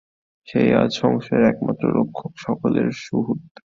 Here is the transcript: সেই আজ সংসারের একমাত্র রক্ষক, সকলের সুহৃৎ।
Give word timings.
সেই 0.47 0.69
আজ 0.73 0.91
সংসারের 1.01 1.45
একমাত্র 1.45 1.83
রক্ষক, 1.97 2.31
সকলের 2.37 2.87
সুহৃৎ। 3.03 3.53